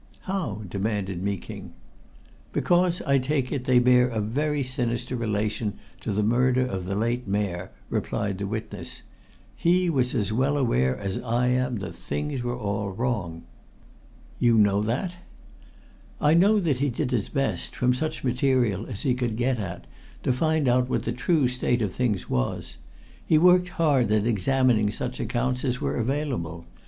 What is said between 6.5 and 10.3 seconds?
of the late Mayor," replied the witness. "He was